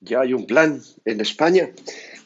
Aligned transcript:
ya 0.00 0.20
hay 0.20 0.32
un 0.32 0.46
plan 0.46 0.82
en 1.04 1.20
España 1.20 1.70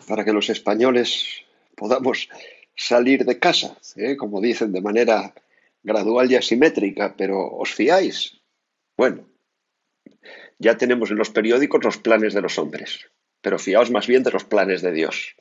para 0.09 0.25
que 0.25 0.33
los 0.33 0.49
españoles 0.51 1.45
podamos 1.77 2.29
salir 2.77 3.25
de 3.25 3.39
casa, 3.39 3.77
¿eh? 3.97 4.17
como 4.17 4.41
dicen, 4.41 4.73
de 4.73 4.81
manera 4.81 5.35
gradual 5.83 6.31
y 6.31 6.37
asimétrica, 6.37 7.15
pero 7.17 7.47
¿os 7.47 7.73
fiáis? 7.73 8.41
Bueno, 8.97 9.27
ya 10.59 10.77
tenemos 10.77 11.11
en 11.11 11.17
los 11.17 11.31
periódicos 11.31 11.85
los 11.85 11.99
planes 11.99 12.33
de 12.33 12.43
los 12.43 12.59
hombres, 12.59 13.07
pero 13.41 13.59
fiaos 13.59 13.91
más 13.91 14.07
bien 14.07 14.23
de 14.23 14.31
los 14.31 14.45
planes 14.45 14.83
de 14.83 14.93
Dios. 14.93 15.35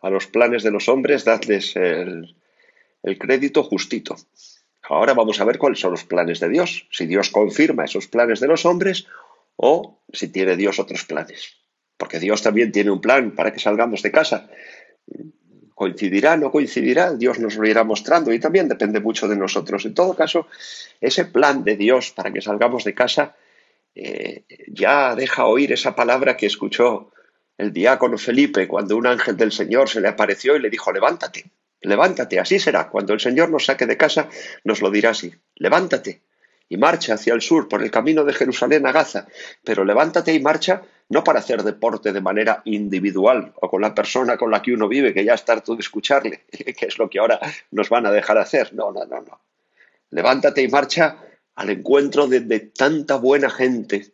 A 0.00 0.10
los 0.10 0.26
planes 0.26 0.62
de 0.62 0.70
los 0.70 0.88
hombres 0.88 1.24
dadles 1.24 1.76
el, 1.76 2.36
el 3.02 3.18
crédito 3.18 3.62
justito. 3.62 4.16
Ahora 4.82 5.14
vamos 5.14 5.40
a 5.40 5.44
ver 5.44 5.58
cuáles 5.58 5.80
son 5.80 5.92
los 5.92 6.04
planes 6.04 6.40
de 6.40 6.48
Dios, 6.48 6.86
si 6.90 7.06
Dios 7.06 7.30
confirma 7.30 7.84
esos 7.84 8.06
planes 8.06 8.40
de 8.40 8.48
los 8.48 8.64
hombres 8.66 9.06
o 9.56 10.00
si 10.12 10.28
tiene 10.28 10.56
Dios 10.56 10.78
otros 10.78 11.04
planes. 11.04 11.63
Porque 11.96 12.18
Dios 12.18 12.42
también 12.42 12.72
tiene 12.72 12.90
un 12.90 13.00
plan 13.00 13.32
para 13.32 13.52
que 13.52 13.60
salgamos 13.60 14.02
de 14.02 14.10
casa. 14.10 14.48
¿Coincidirá? 15.74 16.36
¿No 16.36 16.50
coincidirá? 16.50 17.12
Dios 17.14 17.38
nos 17.38 17.56
lo 17.56 17.66
irá 17.66 17.84
mostrando 17.84 18.32
y 18.32 18.38
también 18.38 18.68
depende 18.68 19.00
mucho 19.00 19.28
de 19.28 19.36
nosotros. 19.36 19.84
En 19.84 19.94
todo 19.94 20.14
caso, 20.14 20.46
ese 21.00 21.24
plan 21.24 21.64
de 21.64 21.76
Dios 21.76 22.12
para 22.12 22.32
que 22.32 22.40
salgamos 22.40 22.84
de 22.84 22.94
casa 22.94 23.34
eh, 23.94 24.44
ya 24.68 25.14
deja 25.14 25.46
oír 25.46 25.72
esa 25.72 25.94
palabra 25.94 26.36
que 26.36 26.46
escuchó 26.46 27.12
el 27.56 27.72
diácono 27.72 28.18
Felipe 28.18 28.66
cuando 28.66 28.96
un 28.96 29.06
ángel 29.06 29.36
del 29.36 29.52
Señor 29.52 29.88
se 29.88 30.00
le 30.00 30.08
apareció 30.08 30.56
y 30.56 30.60
le 30.60 30.70
dijo, 30.70 30.92
levántate, 30.92 31.44
levántate, 31.80 32.40
así 32.40 32.58
será. 32.58 32.88
Cuando 32.88 33.12
el 33.12 33.20
Señor 33.20 33.50
nos 33.50 33.66
saque 33.66 33.86
de 33.86 33.96
casa, 33.96 34.28
nos 34.64 34.82
lo 34.82 34.90
dirá 34.90 35.10
así, 35.10 35.32
levántate 35.56 36.22
y 36.68 36.76
marcha 36.76 37.14
hacia 37.14 37.34
el 37.34 37.42
sur 37.42 37.68
por 37.68 37.82
el 37.82 37.90
camino 37.90 38.24
de 38.24 38.32
Jerusalén 38.32 38.86
a 38.86 38.92
Gaza, 38.92 39.28
pero 39.62 39.84
levántate 39.84 40.32
y 40.34 40.40
marcha 40.40 40.82
no 41.08 41.22
para 41.22 41.40
hacer 41.40 41.62
deporte 41.62 42.12
de 42.12 42.20
manera 42.20 42.62
individual 42.64 43.52
o 43.56 43.68
con 43.68 43.82
la 43.82 43.94
persona 43.94 44.36
con 44.36 44.50
la 44.50 44.62
que 44.62 44.72
uno 44.72 44.88
vive, 44.88 45.12
que 45.12 45.24
ya 45.24 45.34
está 45.34 45.52
harto 45.52 45.74
de 45.74 45.80
escucharle, 45.80 46.44
que 46.50 46.86
es 46.86 46.98
lo 46.98 47.08
que 47.08 47.18
ahora 47.18 47.40
nos 47.70 47.88
van 47.88 48.06
a 48.06 48.10
dejar 48.10 48.38
hacer. 48.38 48.74
No, 48.74 48.92
no, 48.92 49.04
no, 49.04 49.20
no. 49.20 49.40
Levántate 50.10 50.62
y 50.62 50.68
marcha 50.68 51.18
al 51.56 51.70
encuentro 51.70 52.26
de, 52.26 52.60
tanta 52.60 53.16
buena 53.16 53.50
gente 53.50 54.12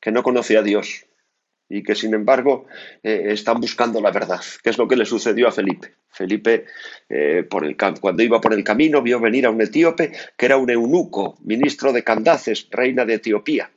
que 0.00 0.12
no 0.12 0.22
conoce 0.22 0.56
a 0.56 0.62
Dios 0.62 1.06
y 1.68 1.82
que 1.82 1.96
sin 1.96 2.14
embargo 2.14 2.66
eh, 3.02 3.26
están 3.30 3.60
buscando 3.60 4.00
la 4.00 4.12
verdad, 4.12 4.40
que 4.62 4.70
es 4.70 4.78
lo 4.78 4.86
que 4.86 4.96
le 4.96 5.04
sucedió 5.04 5.48
a 5.48 5.52
Felipe. 5.52 5.94
Felipe, 6.10 6.64
eh, 7.08 7.44
por 7.48 7.64
el, 7.64 7.76
cuando 7.76 8.22
iba 8.22 8.40
por 8.40 8.54
el 8.54 8.64
camino, 8.64 9.02
vio 9.02 9.20
venir 9.20 9.46
a 9.46 9.50
un 9.50 9.60
etíope 9.60 10.12
que 10.36 10.46
era 10.46 10.56
un 10.56 10.70
eunuco, 10.70 11.36
ministro 11.42 11.92
de 11.92 12.04
Candaces, 12.04 12.68
reina 12.70 13.04
de 13.04 13.14
Etiopía. 13.14 13.70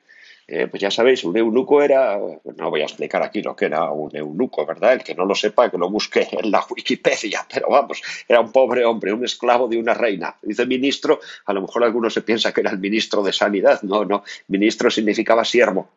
Eh, 0.51 0.65
pues 0.65 0.81
ya 0.81 0.89
sabéis, 0.89 1.23
un 1.25 1.37
eunuco 1.37 1.79
era, 1.83 2.17
no 2.17 2.69
voy 2.71 2.81
a 2.81 2.85
explicar 2.85 3.21
aquí 3.21 3.43
lo 3.43 3.55
que 3.55 3.65
era 3.65 3.91
un 3.91 4.15
eunuco, 4.15 4.65
¿verdad? 4.65 4.93
El 4.93 5.03
que 5.03 5.13
no 5.13 5.23
lo 5.23 5.35
sepa, 5.35 5.69
que 5.69 5.77
lo 5.77 5.91
busque 5.91 6.27
en 6.31 6.49
la 6.49 6.65
Wikipedia, 6.67 7.45
pero 7.53 7.69
vamos, 7.69 8.01
era 8.27 8.39
un 8.39 8.51
pobre 8.51 8.83
hombre, 8.83 9.13
un 9.13 9.23
esclavo 9.23 9.67
de 9.67 9.77
una 9.77 9.93
reina. 9.93 10.35
Dice 10.41 10.65
ministro, 10.65 11.19
a 11.45 11.53
lo 11.53 11.61
mejor 11.61 11.83
alguno 11.83 12.09
se 12.09 12.23
piensa 12.23 12.51
que 12.51 12.61
era 12.61 12.71
el 12.71 12.79
ministro 12.79 13.21
de 13.21 13.31
Sanidad, 13.31 13.83
no, 13.83 14.05
no, 14.05 14.23
ministro 14.47 14.89
significaba 14.89 15.45
siervo, 15.45 15.91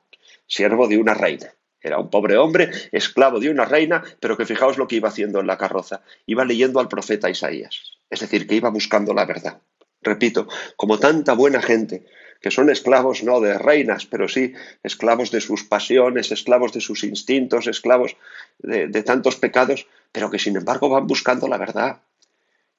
siervo 0.46 0.86
de 0.86 0.98
una 0.98 1.14
reina. 1.14 1.50
Era 1.80 1.98
un 1.98 2.10
pobre 2.10 2.36
hombre, 2.36 2.70
esclavo 2.92 3.40
de 3.40 3.48
una 3.48 3.64
reina, 3.64 4.04
pero 4.20 4.36
que 4.36 4.44
fijaos 4.44 4.76
lo 4.76 4.86
que 4.86 4.96
iba 4.96 5.08
haciendo 5.08 5.40
en 5.40 5.46
la 5.46 5.56
carroza. 5.56 6.02
Iba 6.26 6.44
leyendo 6.44 6.78
al 6.78 6.88
profeta 6.88 7.30
Isaías. 7.30 7.98
Es 8.10 8.20
decir, 8.20 8.46
que 8.46 8.56
iba 8.56 8.68
buscando 8.68 9.14
la 9.14 9.24
verdad. 9.24 9.62
Repito, 10.02 10.46
como 10.76 10.98
tanta 10.98 11.32
buena 11.32 11.62
gente, 11.62 12.04
que 12.42 12.50
son 12.50 12.68
esclavos 12.70 13.22
no 13.22 13.40
de 13.40 13.56
reinas, 13.56 14.06
pero 14.06 14.28
sí 14.28 14.52
esclavos 14.82 15.30
de 15.30 15.40
sus 15.40 15.64
pasiones, 15.64 16.32
esclavos 16.32 16.72
de 16.72 16.80
sus 16.80 17.04
instintos, 17.04 17.66
esclavos 17.66 18.16
de, 18.58 18.88
de 18.88 19.02
tantos 19.02 19.36
pecados, 19.36 19.86
pero 20.10 20.30
que 20.30 20.38
sin 20.38 20.56
embargo 20.56 20.88
van 20.88 21.06
buscando 21.06 21.48
la 21.48 21.58
verdad, 21.58 22.00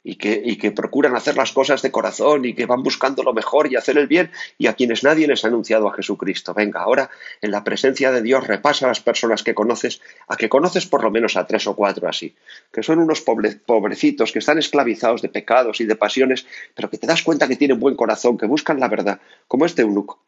y 0.03 0.15
que, 0.15 0.41
y 0.43 0.57
que, 0.57 0.71
procuran 0.71 1.15
hacer 1.15 1.37
las 1.37 1.52
cosas 1.53 1.81
de 1.81 1.91
corazón 1.91 2.45
y 2.45 2.53
que 2.53 2.65
van 2.65 2.83
buscando 2.83 3.23
lo 3.23 3.33
mejor 3.33 3.71
y 3.71 3.77
hacer 3.77 3.97
el 3.97 4.08
bien 4.08 4.31
y 4.58 4.67
a 4.67 4.73
quienes 4.73 5.03
nadie 5.03 5.27
les 5.27 5.45
ha 5.45 5.47
anunciado 5.47 5.87
a 5.87 5.93
Jesucristo. 5.93 6.53
Venga, 6.53 6.81
ahora 6.81 7.09
en 7.41 7.52
la 7.52 7.64
presencia 7.64 8.11
de 8.11 8.21
Dios 8.21 8.45
repasa 8.45 8.86
a 8.86 8.89
las 8.89 8.99
personas 8.99 9.43
que 9.43 9.53
conoces, 9.53 10.02
a 10.27 10.36
que 10.36 10.49
conoces 10.49 10.86
por 10.86 11.03
lo 11.03 11.11
menos 11.11 11.37
a 11.37 11.47
tres 11.47 11.65
o 11.67 11.75
cuatro 11.75 12.09
así, 12.09 12.36
que 12.71 12.83
son 12.83 12.99
unos 12.99 13.21
pobrecitos 13.21 14.31
que 14.31 14.39
están 14.39 14.59
esclavizados 14.59 15.21
de 15.21 15.30
pecados 15.30 15.80
y 15.80 15.86
de 15.86 15.95
pasiones, 15.95 16.45
pero 16.75 16.89
que 16.89 16.97
te 16.97 17.08
das 17.08 17.23
cuenta 17.23 17.47
que 17.47 17.55
tienen 17.55 17.80
buen 17.80 17.95
corazón, 17.95 18.37
que 18.37 18.45
buscan 18.45 18.80
la 18.80 18.89
verdad, 18.89 19.21
como 19.47 19.65
este 19.65 19.83
eunuco 19.83 20.21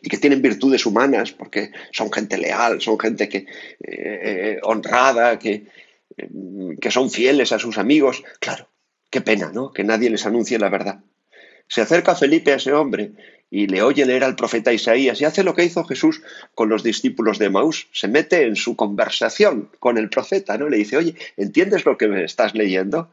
y 0.00 0.08
que 0.08 0.18
tienen 0.18 0.42
virtudes 0.42 0.86
humanas 0.86 1.32
porque 1.32 1.72
son 1.90 2.12
gente 2.12 2.38
leal, 2.38 2.80
son 2.80 2.98
gente 2.98 3.28
que 3.28 3.38
eh, 3.38 3.46
eh, 3.80 4.58
honrada, 4.62 5.38
que, 5.38 5.66
que 6.80 6.90
son 6.90 7.10
fieles 7.10 7.52
a 7.52 7.58
sus 7.58 7.78
amigos. 7.78 8.22
Claro, 8.40 8.68
qué 9.10 9.20
pena, 9.20 9.50
¿no? 9.52 9.72
Que 9.72 9.84
nadie 9.84 10.10
les 10.10 10.26
anuncie 10.26 10.58
la 10.58 10.68
verdad. 10.68 11.00
Se 11.68 11.80
acerca 11.80 12.14
Felipe 12.14 12.52
a 12.52 12.56
ese 12.56 12.72
hombre 12.72 13.12
y 13.50 13.66
le 13.66 13.82
oye 13.82 14.06
leer 14.06 14.24
al 14.24 14.36
profeta 14.36 14.72
Isaías 14.72 15.20
y 15.20 15.24
hace 15.24 15.44
lo 15.44 15.54
que 15.54 15.64
hizo 15.64 15.84
Jesús 15.84 16.22
con 16.54 16.68
los 16.68 16.82
discípulos 16.82 17.38
de 17.38 17.50
Maús. 17.50 17.88
Se 17.92 18.08
mete 18.08 18.46
en 18.46 18.56
su 18.56 18.76
conversación 18.76 19.70
con 19.78 19.98
el 19.98 20.08
profeta, 20.08 20.56
¿no? 20.56 20.68
Le 20.68 20.78
dice, 20.78 20.96
oye, 20.96 21.14
¿entiendes 21.36 21.84
lo 21.84 21.96
que 21.98 22.08
me 22.08 22.24
estás 22.24 22.54
leyendo? 22.54 23.10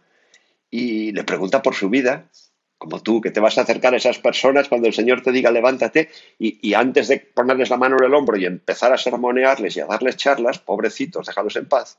Y 0.72 1.12
le 1.12 1.24
pregunta 1.24 1.62
por 1.62 1.76
su 1.76 1.90
vida, 1.90 2.30
como 2.78 3.04
tú, 3.04 3.20
que 3.20 3.32
te 3.32 3.42
vas 3.42 3.58
a 3.58 3.62
acercar 3.62 3.94
a 3.94 3.98
esas 3.98 4.20
personas 4.20 4.70
cuando 4.70 4.88
el 4.88 4.94
Señor 4.94 5.22
te 5.22 5.34
diga 5.34 5.52
levántate 5.52 6.10
y, 6.38 6.58
y, 6.66 6.74
antes 6.74 7.10
de 7.10 7.20
ponerles 7.20 7.70
la 7.70 7.78
mano 7.78 7.98
en 8.00 8.06
el 8.06 8.14
hombro 8.14 8.38
y 8.38 8.46
empezar 8.46 8.94
a 8.94 8.98
sermonearles 8.98 9.76
y 9.76 9.82
a 9.82 9.86
darles 9.86 10.16
charlas, 10.16 10.60
pobrecitos, 10.60 11.28
déjalos 11.28 11.58
en 11.58 11.66
paz, 11.66 11.98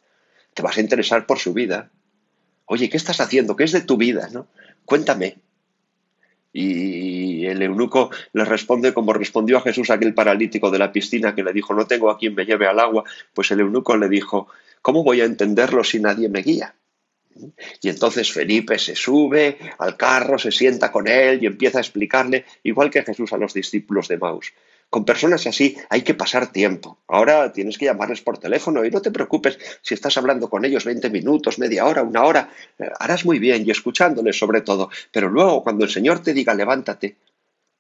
te 0.61 0.65
vas 0.67 0.77
a 0.77 0.83
interesar 0.83 1.25
por 1.25 1.39
su 1.39 1.55
vida. 1.55 1.91
Oye, 2.67 2.91
¿qué 2.91 2.99
estás 2.99 3.19
haciendo? 3.23 3.57
¿Qué 3.57 3.65
es 3.65 3.73
de 3.73 3.81
tu 3.81 3.97
vida? 3.97 4.29
¿no? 4.31 4.47
Cuéntame. 4.85 5.39
Y 6.53 7.47
el 7.47 7.63
eunuco 7.63 8.11
le 8.35 8.45
responde 8.45 8.93
como 8.93 9.15
respondió 9.15 9.57
a 9.57 9.63
Jesús 9.63 9.89
aquel 9.89 10.13
paralítico 10.13 10.71
de 10.71 10.79
la 10.79 10.93
piscina 10.93 11.35
que 11.35 11.43
le 11.43 11.55
dijo, 11.55 11.73
no 11.73 11.87
tengo 11.87 12.11
a 12.11 12.19
quien 12.19 12.35
me 12.35 12.45
lleve 12.45 12.67
al 12.67 12.79
agua. 12.79 13.05
Pues 13.33 13.51
el 13.53 13.61
eunuco 13.61 13.97
le 13.97 14.11
dijo, 14.11 14.49
¿cómo 14.83 15.03
voy 15.03 15.23
a 15.23 15.25
entenderlo 15.25 15.83
si 15.83 15.99
nadie 15.99 16.29
me 16.29 16.43
guía? 16.43 16.75
Y 17.81 17.89
entonces 17.89 18.31
Felipe 18.31 18.79
se 18.79 18.95
sube 18.95 19.57
al 19.79 19.97
carro, 19.97 20.39
se 20.39 20.53
sienta 20.53 20.93
con 20.93 21.09
él 21.09 21.43
y 21.43 21.47
empieza 21.47 21.79
a 21.79 21.81
explicarle, 21.81 22.45
igual 22.65 22.91
que 22.91 23.03
Jesús 23.03 23.33
a 23.33 23.39
los 23.39 23.55
discípulos 23.55 24.09
de 24.09 24.19
Maus. 24.19 24.53
Con 24.91 25.05
personas 25.05 25.47
así 25.47 25.77
hay 25.89 26.03
que 26.03 26.15
pasar 26.15 26.51
tiempo. 26.51 26.99
Ahora 27.07 27.53
tienes 27.53 27.79
que 27.79 27.85
llamarles 27.85 28.23
por 28.23 28.39
teléfono 28.39 28.85
y 28.85 28.91
no 28.91 29.01
te 29.01 29.13
preocupes 29.13 29.57
si 29.83 29.95
estás 29.95 30.17
hablando 30.19 30.51
con 30.51 30.65
ellos 30.65 30.85
20 30.85 31.11
minutos, 31.11 31.61
media 31.61 31.87
hora, 31.87 32.03
una 32.03 32.25
hora. 32.25 32.51
Eh, 32.77 32.91
harás 32.99 33.25
muy 33.25 33.39
bien 33.39 33.65
y 33.65 33.71
escuchándoles 33.71 34.37
sobre 34.37 34.63
todo. 34.63 34.91
Pero 35.13 35.31
luego, 35.31 35.63
cuando 35.63 35.85
el 35.85 35.91
Señor 35.91 36.25
te 36.25 36.35
diga 36.35 36.55
levántate, 36.55 37.17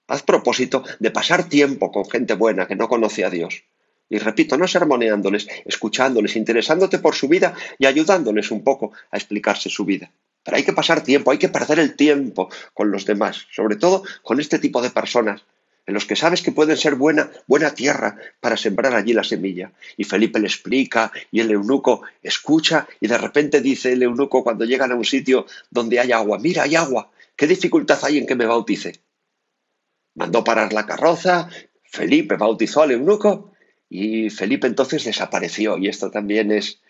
haz 0.06 0.22
propósito 0.22 0.84
de 1.00 1.10
pasar 1.10 1.48
tiempo 1.48 1.91
con 1.91 2.09
gente 2.09 2.34
buena 2.34 2.69
que 2.69 2.76
no 2.76 2.88
conoce 2.88 3.25
a 3.25 3.31
Dios. 3.31 3.65
Y 4.09 4.19
repito, 4.19 4.56
no 4.56 4.69
sermoneándoles, 4.69 5.48
escuchándoles, 5.65 6.37
interesándote 6.37 7.00
por 7.00 7.16
su 7.16 7.27
vida 7.27 7.54
y 7.81 7.87
ayudándoles 7.87 8.53
un 8.53 8.62
poco 8.62 8.92
a 9.10 9.16
explicarse 9.16 9.69
su 9.69 9.84
vida. 9.84 10.12
Pero 10.44 10.56
hay 10.56 10.62
que 10.62 10.72
pasar 10.72 11.03
tiempo, 11.03 11.32
hay 11.32 11.38
que 11.38 11.48
perder 11.48 11.81
el 11.81 11.97
tiempo 11.97 12.50
con 12.72 12.92
los 12.92 13.04
demás, 13.04 13.47
sobre 13.50 13.75
todo 13.75 14.04
con 14.22 14.38
este 14.38 14.60
tipo 14.60 14.81
de 14.81 14.91
personas 14.91 15.42
en 15.87 15.95
los 15.95 16.05
que 16.05 16.17
sabes 16.17 16.43
que 16.43 16.53
pueden 16.53 16.77
ser 16.77 16.95
buena, 16.95 17.31
buena 17.47 17.75
tierra 17.75 18.17
para 18.41 18.57
sembrar 18.57 18.95
allí 18.95 19.13
la 19.13 19.25
semilla. 19.25 19.73
Y 19.97 20.05
Felipe 20.05 20.39
le 20.39 20.47
explica 20.47 21.11
y 21.31 21.41
el 21.41 21.51
eunuco 21.51 22.03
escucha 22.23 22.87
y 23.01 23.09
de 23.09 23.19
repente 23.19 23.61
dice 23.61 23.93
el 23.93 24.03
eunuco 24.03 24.45
cuando 24.45 24.65
llegan 24.65 24.93
a 24.93 24.97
un 24.97 25.05
sitio 25.05 25.47
donde 25.71 26.01
hay 26.01 26.13
agua, 26.13 26.39
mira, 26.39 26.63
hay 26.65 26.77
agua, 26.77 27.11
¿qué 27.37 27.47
dificultad 27.47 27.99
hay 28.05 28.19
en 28.19 28.27
que 28.27 28.37
me 28.37 28.47
bautice? 28.47 29.01
Mandó 30.15 30.45
parar 30.45 30.73
la 30.73 30.87
carroza, 30.87 31.49
Felipe 31.83 32.37
bautizó 32.37 32.83
al 32.83 32.93
eunuco 32.93 33.53
y 33.89 34.31
Felipe 34.31 34.66
entonces 34.66 35.04
desapareció 35.04 35.77
y 35.77 35.89
esto 35.89 36.10
también 36.10 36.53
es, 36.53 36.81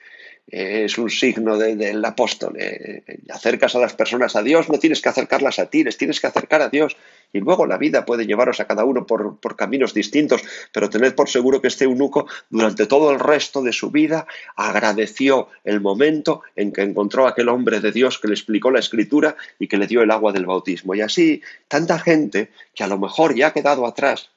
es 0.48 0.98
un 0.98 1.10
signo 1.10 1.56
del 1.56 2.04
apóstol. 2.04 2.56
Eh, 2.58 3.02
acercas 3.30 3.74
a 3.76 3.78
las 3.78 3.94
personas 3.94 4.34
a 4.36 4.42
Dios, 4.42 4.68
no 4.68 4.78
tienes 4.78 5.00
que 5.00 5.08
acercarlas 5.08 5.58
a 5.58 5.66
ti, 5.66 5.84
les 5.84 5.96
tienes 5.96 6.20
que 6.20 6.26
acercar 6.26 6.62
a 6.62 6.68
Dios. 6.68 6.96
Y 7.32 7.38
luego 7.38 7.66
la 7.66 7.78
vida 7.78 8.04
puede 8.04 8.26
llevaros 8.26 8.58
a 8.58 8.66
cada 8.66 8.84
uno 8.84 9.06
por, 9.06 9.38
por, 9.38 9.54
caminos 9.54 9.94
distintos, 9.94 10.42
pero 10.72 10.90
tened 10.90 11.14
por 11.14 11.28
seguro 11.28 11.60
que 11.60 11.68
este 11.68 11.84
eunuco 11.84 12.26
durante 12.48 12.86
todo 12.86 13.12
el 13.12 13.20
resto 13.20 13.62
de 13.62 13.72
su 13.72 13.92
vida 13.92 14.26
agradeció 14.56 15.48
el 15.62 15.80
momento 15.80 16.42
en 16.56 16.72
que 16.72 16.82
encontró 16.82 17.26
a 17.26 17.30
aquel 17.30 17.48
hombre 17.48 17.80
de 17.80 17.92
Dios 17.92 18.18
que 18.18 18.26
le 18.26 18.34
explicó 18.34 18.72
la 18.72 18.80
escritura 18.80 19.36
y 19.60 19.68
que 19.68 19.76
le 19.76 19.86
dio 19.86 20.02
el 20.02 20.10
agua 20.10 20.32
del 20.32 20.46
bautismo. 20.46 20.96
Y 20.96 21.02
así, 21.02 21.42
tanta 21.68 22.00
gente 22.00 22.50
que 22.74 22.82
a 22.82 22.88
lo 22.88 22.98
mejor 22.98 23.36
ya 23.36 23.48
ha 23.48 23.52
quedado 23.52 23.86
atrás 23.86 24.30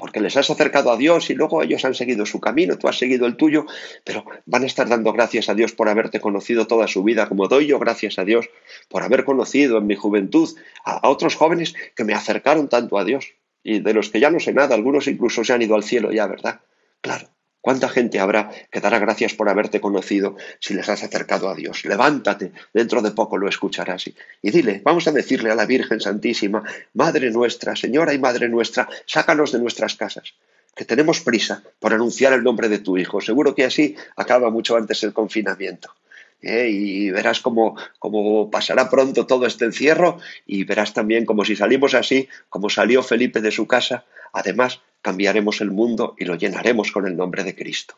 porque 0.00 0.20
les 0.20 0.34
has 0.36 0.50
acercado 0.50 0.90
a 0.90 0.96
Dios 0.96 1.28
y 1.28 1.34
luego 1.34 1.62
ellos 1.62 1.84
han 1.84 1.94
seguido 1.94 2.24
su 2.24 2.40
camino, 2.40 2.78
tú 2.78 2.88
has 2.88 2.98
seguido 2.98 3.26
el 3.26 3.36
tuyo, 3.36 3.66
pero 4.02 4.24
van 4.46 4.62
a 4.62 4.66
estar 4.66 4.88
dando 4.88 5.12
gracias 5.12 5.50
a 5.50 5.54
Dios 5.54 5.72
por 5.72 5.90
haberte 5.90 6.20
conocido 6.20 6.66
toda 6.66 6.88
su 6.88 7.04
vida, 7.04 7.28
como 7.28 7.48
doy 7.48 7.66
yo 7.66 7.78
gracias 7.78 8.18
a 8.18 8.24
Dios 8.24 8.48
por 8.88 9.02
haber 9.02 9.24
conocido 9.24 9.76
en 9.76 9.86
mi 9.86 9.96
juventud 9.96 10.48
a, 10.84 11.06
otros 11.08 11.34
jóvenes 11.36 11.74
que 11.94 12.04
me 12.04 12.14
acercaron 12.14 12.68
tanto 12.68 12.98
a 12.98 13.04
Dios 13.04 13.34
y 13.62 13.80
de 13.80 13.92
los 13.92 14.08
que 14.08 14.20
ya 14.20 14.30
no 14.30 14.40
sé 14.40 14.54
nada, 14.54 14.74
algunos 14.74 15.06
incluso 15.06 15.44
se 15.44 15.52
han 15.52 15.60
ido 15.60 15.74
al 15.74 15.84
cielo 15.84 16.10
ya, 16.10 16.26
¿verdad? 16.26 16.60
Claro, 17.02 17.28
¿Cuánta 17.60 17.90
gente 17.90 18.18
habrá 18.20 18.50
que 18.70 18.80
dará 18.80 18.98
gracias 18.98 19.34
por 19.34 19.48
haberte 19.48 19.80
conocido 19.80 20.36
si 20.60 20.72
les 20.72 20.88
has 20.88 21.02
acercado 21.02 21.48
a 21.48 21.54
Dios? 21.54 21.84
Levántate, 21.84 22.52
dentro 22.72 23.02
de 23.02 23.10
poco 23.10 23.36
lo 23.36 23.48
escucharás. 23.48 24.06
Y 24.40 24.50
dile, 24.50 24.80
vamos 24.82 25.06
a 25.06 25.12
decirle 25.12 25.50
a 25.50 25.54
la 25.54 25.66
Virgen 25.66 26.00
Santísima, 26.00 26.62
Madre 26.94 27.30
nuestra, 27.30 27.76
Señora 27.76 28.14
y 28.14 28.18
Madre 28.18 28.48
nuestra, 28.48 28.88
sácanos 29.04 29.52
de 29.52 29.58
nuestras 29.58 29.94
casas, 29.94 30.34
que 30.74 30.86
tenemos 30.86 31.20
prisa 31.20 31.62
por 31.78 31.92
anunciar 31.92 32.32
el 32.32 32.42
nombre 32.42 32.70
de 32.70 32.78
tu 32.78 32.96
Hijo. 32.96 33.20
Seguro 33.20 33.54
que 33.54 33.64
así 33.64 33.94
acaba 34.16 34.50
mucho 34.50 34.76
antes 34.76 35.02
el 35.02 35.12
confinamiento. 35.12 35.92
¿eh? 36.42 36.70
y 36.70 37.10
verás 37.10 37.40
cómo, 37.40 37.76
cómo, 37.98 38.50
pasará 38.50 38.88
pronto 38.88 39.26
todo 39.26 39.44
este 39.44 39.66
encierro 39.66 40.18
y 40.46 40.64
verás 40.64 40.94
también 40.94 41.26
como 41.26 41.44
si 41.44 41.54
salimos 41.54 41.92
así, 41.92 42.30
como 42.48 42.70
salió 42.70 43.02
Felipe 43.02 43.42
de 43.42 43.50
su 43.50 43.66
casa, 43.66 44.04
además 44.32 44.80
cambiaremos 45.02 45.60
el 45.60 45.70
mundo 45.70 46.14
y 46.18 46.24
lo 46.24 46.34
llenaremos 46.34 46.92
con 46.92 47.06
el 47.06 47.16
nombre 47.16 47.44
de 47.44 47.54
Cristo. 47.54 47.94